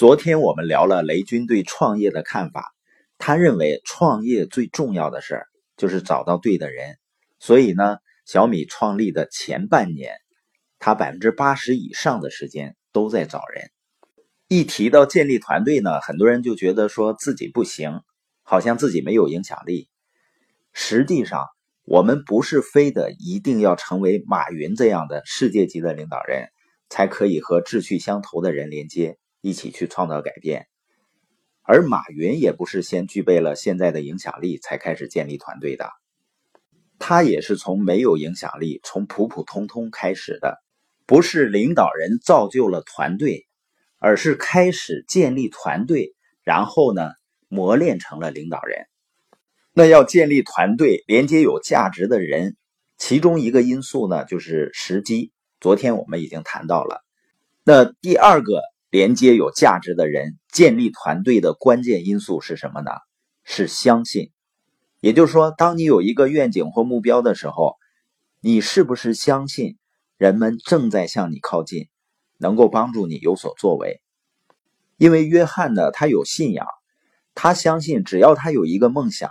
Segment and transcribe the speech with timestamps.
[0.00, 2.72] 昨天我们聊了雷军对创业的看法，
[3.18, 6.96] 他认为创业最重要的事儿就是找到对的人，
[7.38, 10.14] 所以呢，小米创立的前半年，
[10.78, 13.68] 他百分之八十以上的时间都在找人。
[14.48, 18.00] 一提到建立团队呢，很多人就觉得说自己不行，
[18.42, 19.90] 好像自己没有影响力。
[20.72, 21.44] 实际上，
[21.84, 26.48] 我们不是非得一定要成为马云这样的世界级的领导人，
[26.88, 29.18] 才可以和志趣相投的人连接。
[29.40, 30.68] 一起去创造改变，
[31.62, 35.90] 而马云也不是先具备了现在的影响力才开始建立团队的，
[36.98, 40.62] 他也是从没有影响力，从普普通通开始的。
[41.06, 43.48] 不是领导人造就了团队，
[43.98, 47.10] 而是开始建立团队，然后呢
[47.48, 48.86] 磨练成了领导人。
[49.72, 52.56] 那要建立团队，连接有价值的人，
[52.96, 55.32] 其中一个因素呢就是时机。
[55.60, 57.02] 昨天我们已经谈到了，
[57.64, 58.60] 那第二个。
[58.90, 62.90] 连接有价值的人，建立团队的关键因素是什么呢？
[63.44, 64.32] 是相信。
[65.00, 67.76] 也就是说，当你有一个愿景或目标的时候，
[68.40, 69.78] 你是不是相信
[70.18, 71.88] 人们正在向你靠近，
[72.36, 74.02] 能够帮助你有所作为？
[74.98, 76.66] 因为约翰呢，他有信仰，
[77.34, 79.30] 他相信只要他有一个梦想，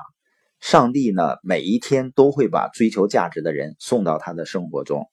[0.59, 5.09] 上帝呢每一天都会把追求价值的人送到他的生活中。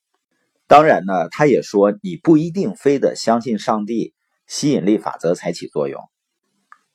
[0.66, 4.14] 当然呢，他也说你不一定非得相信上帝。
[4.46, 6.00] 吸引力法则才起作用，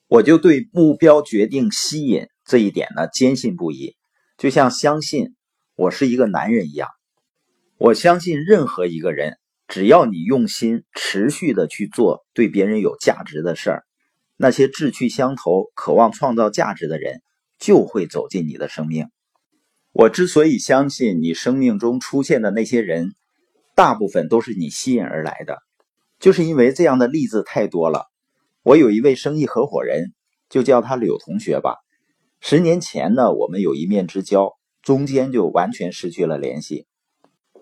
[0.07, 3.95] 我就对目标决定吸引这一点呢坚信不疑，
[4.37, 5.35] 就像相信
[5.75, 6.87] 我是一个男人一样。
[7.77, 13.83] 我相信任何一个人，只要你用心持续的去做对别人有价值的事儿，
[14.37, 17.21] 那些志趣相投、渴望创造价值的人
[17.59, 19.07] 就会走进你的生命。
[19.91, 23.13] 我之所以相信你生命中出现的那些人，
[23.75, 25.57] 大部分都是你吸引而来的。
[26.21, 28.05] 就是因为这样的例子太多了。
[28.61, 30.13] 我有一位生意合伙人，
[30.49, 31.77] 就叫他柳同学吧。
[32.39, 34.51] 十年前呢，我们有一面之交，
[34.83, 36.85] 中间就完全失去了联系。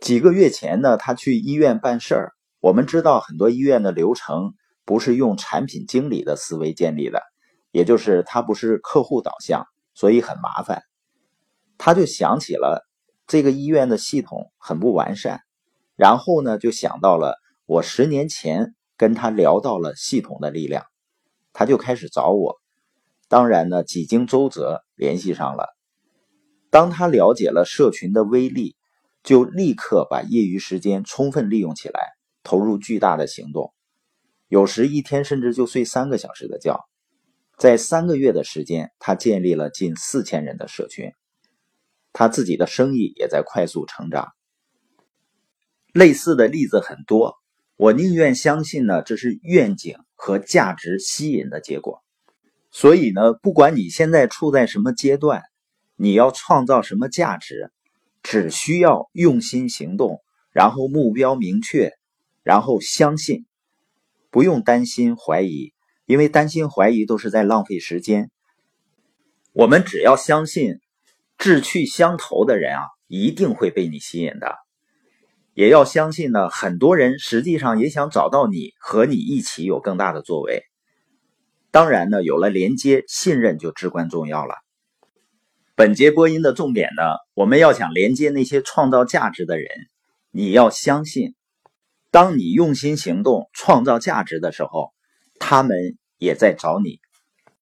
[0.01, 2.33] 几个月前呢，他去医院办事儿。
[2.59, 4.53] 我们知道很多医院的流程
[4.83, 7.21] 不是用产品经理的思维建立的，
[7.71, 10.83] 也就是他不是客户导向，所以很麻烦。
[11.77, 12.85] 他就想起了
[13.25, 15.39] 这个医院的系统很不完善，
[15.95, 17.37] 然后呢，就想到了。
[17.69, 20.87] 我十年前跟他聊到了系统的力量，
[21.53, 22.59] 他就开始找我。
[23.27, 25.67] 当然呢，几经周折联系上了。
[26.71, 28.75] 当他了解了社群的威力，
[29.21, 32.07] 就立刻把业余时间充分利用起来，
[32.41, 33.71] 投入巨大的行动。
[34.47, 36.83] 有时一天甚至就睡三个小时的觉。
[37.55, 41.11] 在三个月的时间，他建立了近四千人的社群，
[42.13, 44.29] 他自己的生意也在快速成长。
[45.93, 47.38] 类似的例子很多。
[47.79, 52.03] 我宁愿相信呢，这是愿景和价值吸引的结果。
[52.71, 55.43] 所以呢，不管你现在处在什么阶段，
[55.95, 57.71] 你要创造什么价值，
[58.21, 60.19] 只需要用心行动，
[60.51, 61.93] 然后目标明确，
[62.43, 63.45] 然后相信，
[64.29, 65.71] 不用担心怀疑，
[66.05, 68.29] 因为担心怀疑都是在浪费时间。
[69.53, 70.81] 我们只要相信，
[71.37, 74.57] 志趣相投的人啊，一定会被你吸引的。
[75.59, 80.63] 也要相信呢，很多人实际上也想找到你，和你一起有更大的作为。
[81.69, 84.55] 当然呢，有了连接，信任就至关重要了。
[85.75, 87.03] 本节播音的重点呢，
[87.33, 89.67] 我们要想连接那些创造价值的人，
[90.31, 91.35] 你要相信，
[92.09, 94.93] 当你用心行动、创造价值的时候，
[95.41, 97.01] 他们也在找你